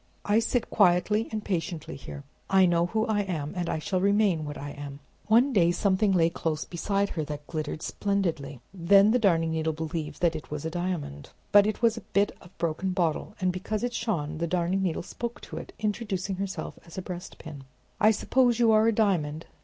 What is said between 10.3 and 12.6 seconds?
it was a diamond; but it was a bit of